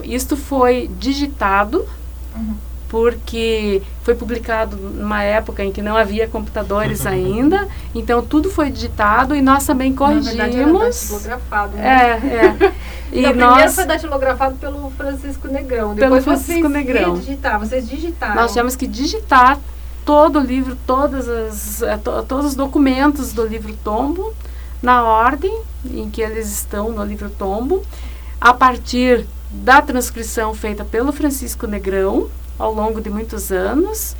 [0.03, 1.87] isto foi digitado,
[2.35, 2.55] Uhum.
[2.93, 9.33] Porque foi publicado numa época em que não havia computadores ainda, então tudo foi digitado
[9.35, 11.01] e nós também Na verdade, era corrigimos.
[11.09, 12.57] datilografado, É, né?
[12.61, 12.73] é.
[13.11, 15.95] E Então, primeiro nós, foi datilografado pelo Francisco Negrão.
[15.95, 17.15] Pelo Depois Francisco vocês Negrão.
[17.15, 17.59] digitaram.
[17.59, 18.35] Vocês digitaram.
[18.35, 19.59] nós tivemos que digitar
[20.05, 24.33] todo o livro, todas as, eh, to- todos os documentos do livro Tombo,
[24.83, 25.55] na ordem
[25.91, 27.81] em que eles estão no livro Tombo.
[28.39, 34.15] a partir da transcrição feita pelo Francisco Negrão ao longo de muitos anos.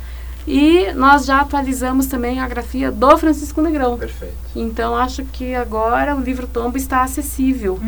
[0.46, 3.96] E nós já atualizamos também a grafia do Francisco Negrão.
[3.96, 4.34] Perfeito.
[4.54, 7.80] Então acho que agora o livro tombo está acessível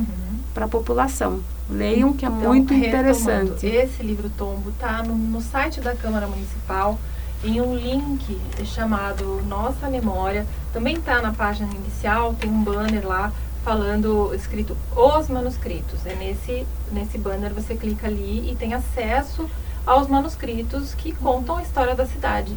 [0.55, 1.41] para a população.
[1.69, 3.67] Leiam que é Então, muito interessante.
[3.67, 6.99] Esse livro tombo está no, no site da Câmara Municipal
[7.45, 10.47] em um link chamado Nossa Memória.
[10.73, 13.33] Também está na página inicial, tem um banner lá
[13.65, 16.07] falando, escrito Os Manuscritos.
[16.07, 19.47] É nesse, nesse banner você clica ali e tem acesso
[19.87, 22.53] aos manuscritos que contam a história da cidade.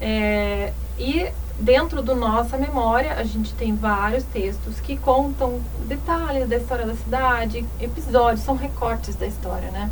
[0.00, 6.56] É, e dentro do Nossa Memória, a gente tem vários textos que contam detalhes da
[6.56, 9.90] história da cidade, episódios, são recortes da história, né?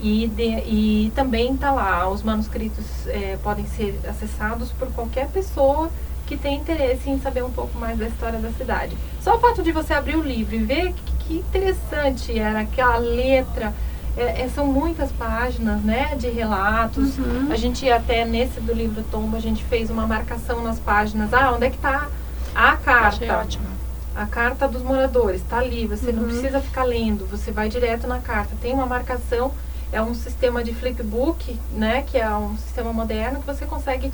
[0.00, 5.90] E, de- e também está lá, os manuscritos é, podem ser acessados por qualquer pessoa
[6.26, 8.96] que tem interesse em saber um pouco mais da história da cidade.
[9.20, 12.98] Só o fato de você abrir o livro e ver que, que interessante era aquela
[12.98, 13.72] letra,
[14.18, 17.16] é, é, são muitas páginas, né, de relatos.
[17.18, 17.48] Uhum.
[17.50, 21.32] A gente até nesse do livro Tombo a gente fez uma marcação nas páginas.
[21.32, 22.08] Ah, onde é que está
[22.54, 23.38] a Achei carta?
[23.46, 23.66] ótimo.
[24.16, 25.86] A carta dos moradores está ali.
[25.86, 26.28] Você não Uhum.
[26.28, 27.24] precisa ficar lendo.
[27.30, 28.56] Você vai direto na carta.
[28.60, 29.52] Tem uma marcação.
[29.92, 32.02] É um sistema de flipbook, né?
[32.06, 34.12] Que é um sistema moderno que você consegue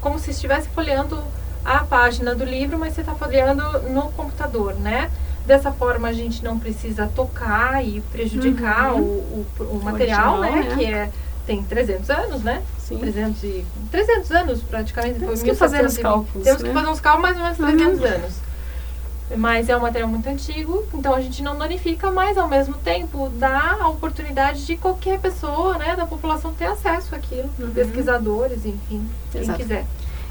[0.00, 1.22] como se estivesse folheando
[1.64, 5.10] a página do livro, mas você está folheando no computador, né?
[5.46, 9.00] Dessa forma a gente não precisa tocar e prejudicar Uhum.
[9.00, 10.68] o, o, o material, original, né?
[10.68, 10.74] né?
[10.76, 11.10] Que é
[11.46, 12.60] tem 300 anos, né?
[12.80, 12.98] Sim.
[12.98, 15.20] 300, e, 300 anos praticamente.
[15.20, 16.02] Temos que fazer os 1720.
[16.02, 16.68] cálculos, Temos né?
[16.68, 18.16] que fazer uns cálculos mais ou menos 300 Uhum.
[18.16, 18.34] anos.
[19.36, 23.28] Mas é um material muito antigo, então a gente não danifica, mas ao mesmo tempo
[23.30, 27.50] dá a oportunidade de qualquer pessoa, né, da população ter acesso àquilo.
[27.58, 27.70] Uhum.
[27.70, 29.58] Pesquisadores, enfim, quem Exato.
[29.58, 29.84] quiser.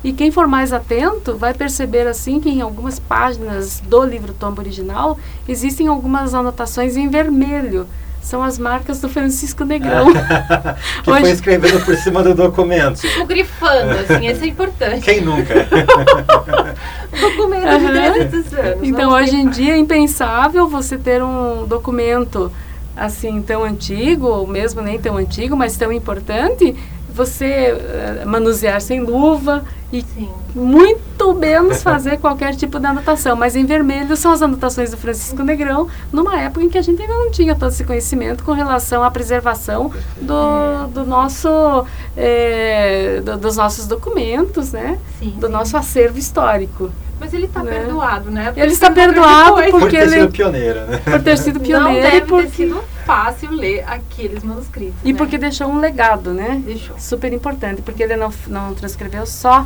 [0.05, 4.61] E quem for mais atento vai perceber assim que em algumas páginas do livro tombo
[4.61, 5.17] original
[5.49, 7.87] existem algumas anotações em vermelho.
[8.21, 10.05] São as marcas do Francisco Negrão.
[11.03, 13.01] que Hoje- foi escrevendo por cima do documento.
[13.01, 15.01] Tipo, grifando, assim, isso é importante.
[15.01, 15.53] Quem nunca?
[17.19, 18.13] Documento de Aham.
[18.13, 18.87] 300 anos.
[18.87, 22.51] Então hoje em dia é impensável você ter um documento
[22.95, 26.75] assim tão antigo, ou mesmo nem tão antigo, mas tão importante,
[27.13, 29.63] você eh, manusear sem luva
[29.97, 30.29] e Sim.
[30.53, 33.35] muito menos fazer qualquer tipo de anotação.
[33.35, 37.01] Mas em vermelho são as anotações do Francisco Negrão, numa época em que a gente
[37.01, 41.85] ainda não tinha todo esse conhecimento com relação à preservação do, do nosso,
[42.17, 44.97] eh, do- dos nossos documentos, né?
[45.19, 46.89] Sim, Do nosso acervo histórico.
[47.19, 47.71] Mas ele está né?
[47.71, 48.51] perdoado, né?
[48.57, 50.97] Ele está Porque perdoado depois- Por porque ter sido ele pioneira, né?
[51.05, 54.95] por ter sido Não pioneiro deve e porque, ter sido fácil ler aqueles manuscritos.
[55.03, 55.17] e né?
[55.17, 56.61] porque deixou um legado, né?
[56.65, 56.97] Deixou.
[56.99, 59.65] Super importante, porque ele não, não transcreveu só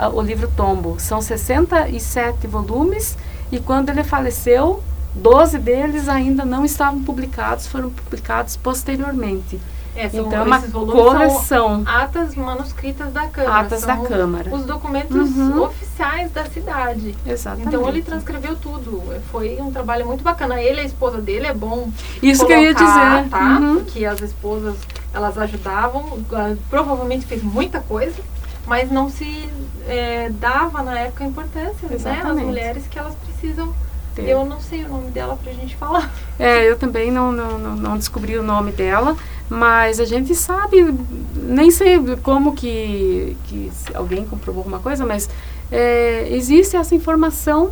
[0.00, 0.96] ah, o livro Tombo.
[0.98, 3.16] São 67 volumes
[3.52, 4.82] e quando ele faleceu,
[5.14, 9.60] 12 deles ainda não estavam publicados, foram publicados posteriormente.
[9.96, 13.60] É, são, então é uma esses volumes são coleção, atas manuscritas da Câmara.
[13.66, 14.54] atas da Câmara.
[14.54, 15.64] Os documentos Uhum.
[15.64, 17.12] oficiais da cidade.
[17.26, 17.68] Exatamente.
[17.68, 19.02] Então ele transcreveu tudo.
[19.32, 20.62] Foi um trabalho muito bacana.
[20.62, 21.90] Ele e a esposa dele é bom
[22.22, 23.30] Isso que eu ia colocar, dizer.
[23.30, 23.58] tá?
[23.60, 23.74] Uhum.
[23.80, 24.76] Porque as esposas,
[25.12, 26.20] elas ajudavam.
[26.32, 28.22] ah, Provavelmente fez muita coisa,
[28.68, 29.48] mas não se
[29.90, 31.94] eh, dava na época a importância, né?
[31.96, 32.46] As Exatamente.
[32.46, 33.74] mulheres que elas precisam.
[34.14, 34.28] Ter.
[34.28, 36.10] Eu não sei o nome dela pra gente falar.
[36.38, 39.16] É, eu também não, não, não, descobri o nome dela,
[39.48, 40.94] mas a gente sabe,
[41.34, 45.28] nem sei como que, que alguém comprovou alguma coisa, mas
[45.70, 47.70] é, existe essa informação,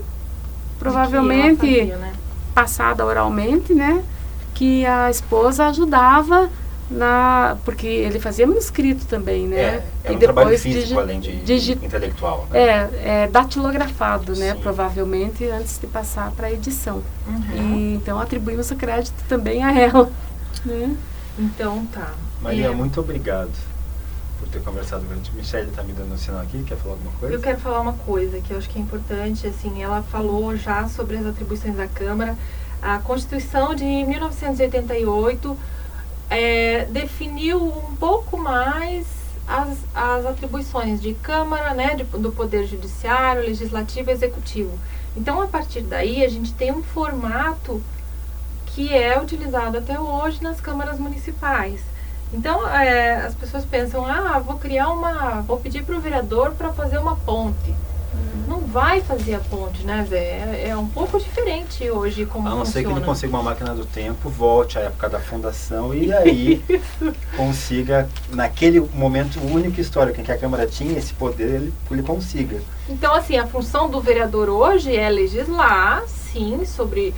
[0.79, 2.13] provavelmente fazia, né?
[2.55, 4.05] passada oralmente, né?
[4.55, 6.51] Que a esposa ajudava
[6.91, 7.57] na.
[7.65, 9.83] Porque ele fazia manuscrito também, né?
[10.05, 12.47] É, e um trabalho depois físico digi- além de digi- intelectual.
[12.51, 12.59] Né?
[12.61, 12.91] É,
[13.25, 14.55] é datilografado, né?
[14.55, 14.61] Sim.
[14.61, 17.03] Provavelmente antes de passar para a edição.
[17.27, 17.77] Uhum.
[17.77, 20.11] E, então atribuímos o crédito também a ela.
[20.65, 20.97] Né?
[21.39, 22.13] Então tá.
[22.43, 23.51] Maria, É, muito obrigado
[24.39, 25.35] por ter conversado com a gente.
[25.35, 27.35] Michelle está me dando um sinal aqui, quer falar alguma coisa?
[27.35, 30.89] Eu quero falar uma coisa que eu acho que é importante, assim, ela falou já
[30.89, 32.37] sobre as atribuições da Câmara.
[32.81, 35.57] A Constituição de 1988
[36.31, 39.07] é, definiu um pouco mais
[39.47, 44.79] as, as atribuições de Câmara, né, de- do Poder Judiciário, Legislativo e Executivo.
[45.17, 47.83] Então, a partir daí, a gente tem um formato
[48.67, 51.81] que é utilizado até hoje nas câmaras municipais.
[52.33, 56.73] Então, é, as pessoas pensam, ah, vou criar uma, vou pedir para o vereador para
[56.73, 57.75] fazer uma ponte.
[58.71, 60.17] Vai fazer a ponte, né, Zé?
[60.19, 63.75] É, é um pouco diferente hoje como A não ser que ele consiga uma máquina
[63.75, 66.63] do tempo, volte à época da fundação e aí
[67.35, 72.61] consiga, naquele momento único histórico em que a Câmara tinha esse poder, ele, ele consiga.
[72.89, 77.15] Então, assim, a função do vereador hoje é legislar, sim, sobre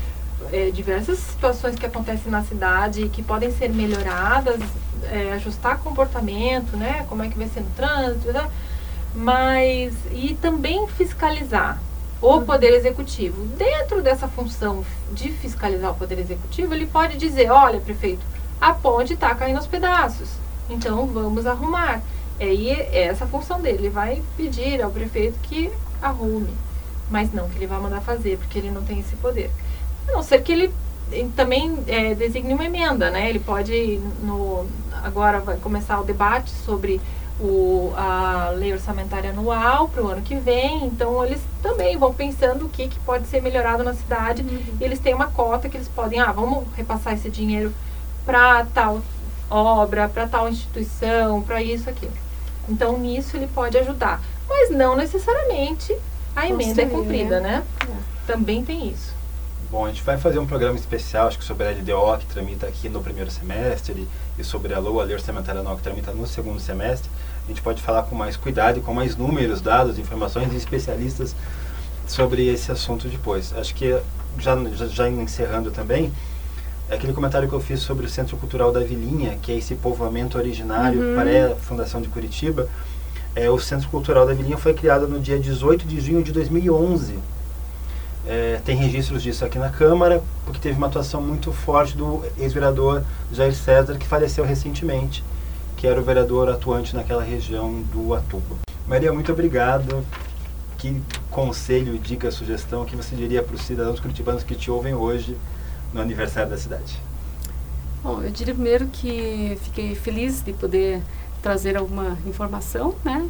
[0.52, 4.60] é, diversas situações que acontecem na cidade que podem ser melhoradas,
[5.10, 7.04] é, ajustar comportamento, né?
[7.08, 8.48] Como é que vai ser no trânsito, né?
[9.14, 11.80] Mas e também fiscalizar
[12.20, 13.44] o poder executivo.
[13.56, 18.22] Dentro dessa função de fiscalizar o poder executivo, ele pode dizer, olha, prefeito,
[18.60, 20.28] a ponte está caindo aos pedaços,
[20.68, 22.02] então vamos arrumar.
[22.38, 23.78] E é essa a função dele.
[23.78, 26.54] Ele vai pedir ao prefeito que arrume,
[27.10, 29.50] mas não que ele vai mandar fazer, porque ele não tem esse poder.
[30.08, 30.72] A não ser que ele
[31.36, 33.28] também é, designe uma emenda, né?
[33.28, 34.66] Ele pode, no,
[35.02, 37.00] agora vai começar o debate sobre
[37.40, 42.66] o, a lei orçamentária anual para o ano que vem, então eles também vão pensando
[42.66, 44.76] o que, que pode ser melhorado na cidade uhum.
[44.80, 47.72] e eles têm uma cota que eles podem, ah, vamos repassar esse dinheiro
[48.26, 49.00] para tal
[49.48, 52.12] obra, para tal instituição, para isso, aquilo.
[52.68, 55.96] Então nisso ele pode ajudar, mas não necessariamente
[56.36, 57.64] a emenda é cumprida, né?
[57.82, 57.92] É.
[58.26, 59.18] Também tem isso.
[59.70, 62.66] Bom, a gente vai fazer um programa especial, acho que sobre a LDO, que tramita
[62.66, 66.26] aqui no primeiro semestre, e sobre a LOA, a Lei Orçamentária Anual, que tramita no
[66.26, 67.08] segundo semestre.
[67.44, 71.34] A gente pode falar com mais cuidado e com mais números, dados, informações e especialistas
[72.06, 73.52] sobre esse assunto depois.
[73.56, 73.98] Acho que,
[74.38, 74.56] já,
[74.88, 76.12] já, encerrando também,
[76.88, 79.74] é aquele comentário que eu fiz sobre o Centro Cultural da Vilinha, que é esse
[79.74, 81.14] povoamento originário uhum.
[81.14, 82.68] para a Fundação de Curitiba,
[83.34, 87.18] é, o Centro Cultural da Vilinha foi criado no dia 18 de junho de 2011
[88.26, 93.02] é, tem registros disso aqui na Câmara, porque teve uma atuação muito forte do ex-vereador
[93.32, 95.24] Jair César, que faleceu recentemente,
[95.80, 98.56] que era o vereador atuante naquela região do Atuba.
[98.86, 100.04] Maria, muito obrigado.
[100.76, 101.00] Que
[101.30, 105.38] conselho, dica, sugestão que você diria para os cidadãos curitibanos que te ouvem hoje
[105.94, 107.00] no aniversário da cidade?
[108.02, 111.00] Bom, eu diria primeiro que fiquei feliz de poder
[111.40, 113.26] trazer alguma informação, né?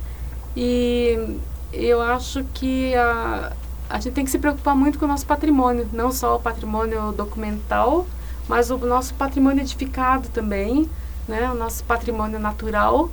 [0.57, 1.39] E
[1.73, 3.53] eu acho que a,
[3.89, 7.13] a gente tem que se preocupar muito com o nosso patrimônio, não só o patrimônio
[7.13, 8.09] documental,
[8.49, 10.91] mas o nosso patrimônio edificado também,
[11.31, 11.51] né?
[11.51, 13.09] o nosso patrimônio natural.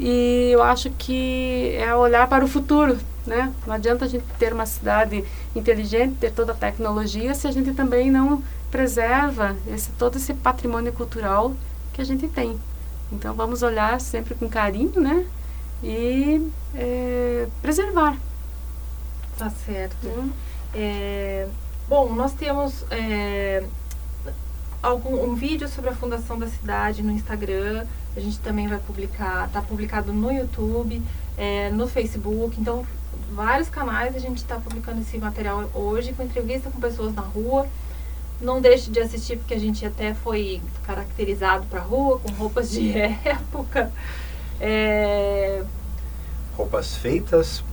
[0.00, 2.98] E eu acho que é olhar para o futuro.
[3.26, 3.52] Né?
[3.66, 5.24] Não adianta a gente ter uma cidade
[5.54, 10.92] inteligente, ter toda a tecnologia, se a gente também não preserva esse, todo esse patrimônio
[10.92, 11.52] cultural
[11.92, 12.58] que a gente tem.
[13.12, 15.26] Então vamos olhar sempre com carinho né?
[15.82, 18.16] e é, preservar.
[19.36, 20.06] Tá certo.
[20.06, 20.30] Hum.
[20.74, 21.46] É,
[21.88, 23.62] bom, nós temos é,
[24.82, 27.86] algum, um vídeo sobre a fundação da cidade no Instagram.
[28.16, 31.00] A gente também vai publicar, está publicado no YouTube,
[31.38, 32.60] é, no Facebook.
[32.60, 32.84] Então,
[33.32, 37.66] vários canais a gente está publicando esse material hoje, com entrevista com pessoas na rua.
[38.40, 42.92] Não deixe de assistir, porque a gente até foi caracterizado para rua, com roupas de
[42.98, 43.92] época.
[44.60, 45.62] É...
[46.56, 47.64] Roupas feitas,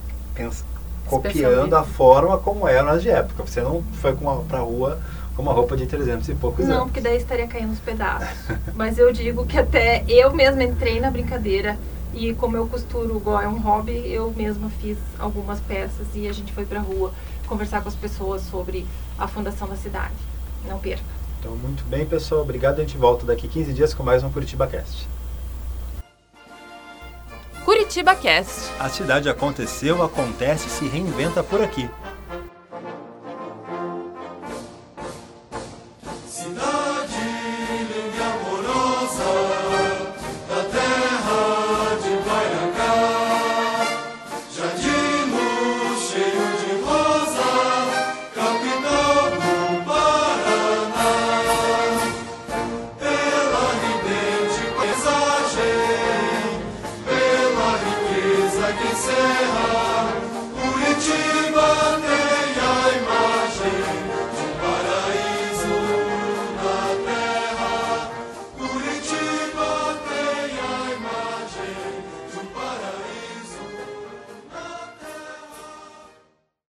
[1.07, 3.43] copiando a forma como eram as de época.
[3.43, 4.15] Você não foi
[4.47, 5.01] para a rua
[5.39, 6.79] com uma roupa de 300 e poucos não, anos.
[6.79, 8.27] Não, porque daí estaria caindo os pedaços.
[8.75, 11.79] Mas eu digo que até eu mesma entrei na brincadeira
[12.13, 16.33] e como eu costuro igual é um hobby, eu mesma fiz algumas peças e a
[16.33, 17.13] gente foi para a rua
[17.47, 18.85] conversar com as pessoas sobre
[19.17, 20.13] a fundação da cidade.
[20.67, 21.05] Não perca.
[21.39, 22.41] Então, muito bem, pessoal.
[22.41, 22.79] Obrigado.
[22.79, 25.07] A gente volta daqui 15 dias com mais um Curitiba Cast.
[27.63, 28.73] Curitiba Cast.
[28.77, 31.89] A cidade aconteceu, acontece e se reinventa por aqui.